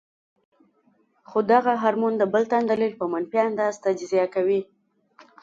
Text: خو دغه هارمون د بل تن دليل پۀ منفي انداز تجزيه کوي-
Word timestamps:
خو 1.29 1.39
دغه 1.51 1.73
هارمون 1.81 2.13
د 2.17 2.23
بل 2.33 2.43
تن 2.51 2.63
دليل 2.71 2.93
پۀ 2.99 3.05
منفي 3.13 3.39
انداز 3.47 3.75
تجزيه 3.85 4.25
کوي- 4.35 4.61